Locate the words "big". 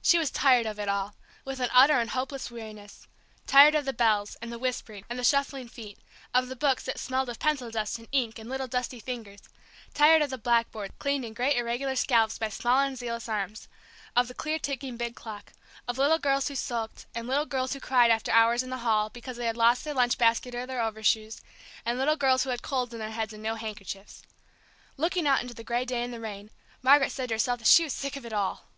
14.96-15.14